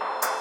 Bye. 0.00 0.39